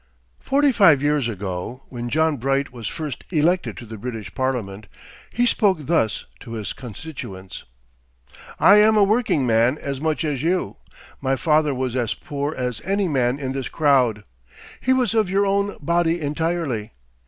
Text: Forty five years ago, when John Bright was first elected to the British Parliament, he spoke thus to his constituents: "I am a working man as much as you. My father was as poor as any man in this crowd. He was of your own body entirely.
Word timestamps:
Forty 0.39 0.71
five 0.71 1.03
years 1.03 1.27
ago, 1.29 1.83
when 1.89 2.09
John 2.09 2.37
Bright 2.37 2.71
was 2.73 2.87
first 2.87 3.23
elected 3.31 3.77
to 3.77 3.85
the 3.85 3.99
British 3.99 4.33
Parliament, 4.33 4.87
he 5.31 5.45
spoke 5.45 5.77
thus 5.85 6.25
to 6.39 6.53
his 6.53 6.73
constituents: 6.73 7.65
"I 8.59 8.77
am 8.77 8.97
a 8.97 9.03
working 9.03 9.45
man 9.45 9.77
as 9.77 10.01
much 10.01 10.23
as 10.25 10.41
you. 10.41 10.77
My 11.21 11.35
father 11.35 11.75
was 11.75 11.95
as 11.95 12.15
poor 12.15 12.55
as 12.55 12.81
any 12.83 13.07
man 13.07 13.37
in 13.37 13.51
this 13.51 13.69
crowd. 13.69 14.23
He 14.79 14.91
was 14.91 15.13
of 15.13 15.29
your 15.29 15.45
own 15.45 15.77
body 15.79 16.19
entirely. 16.19 16.93